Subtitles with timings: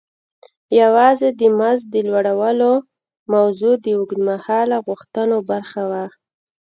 [0.81, 2.71] یوازې د مزد د لوړولو
[3.33, 6.05] موضوع د اوږد مهاله غوښتنو برخه وه.